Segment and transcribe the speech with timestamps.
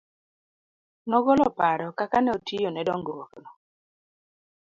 [1.09, 3.49] Nogolo paro kaka ne otiyo ne dong'ruok no.